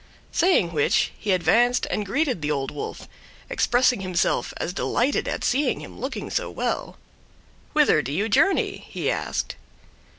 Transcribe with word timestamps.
Saying 0.31 0.73
which, 0.73 1.11
he 1.19 1.31
advanced 1.31 1.85
and 1.91 2.07
greeted 2.07 2.41
the 2.41 2.49
Old 2.49 2.71
Wolf, 2.71 3.07
expressing 3.51 4.01
himself 4.01 4.51
as 4.57 4.73
delighted 4.73 5.27
at 5.27 5.43
seeing 5.43 5.79
him 5.79 5.99
looking 5.99 6.31
so 6.31 6.49
well. 6.49 6.97
"Whither 7.73 8.01
do 8.01 8.11
you 8.11 8.27
journey?" 8.27 8.83
he 8.89 9.11
asked. 9.11 9.57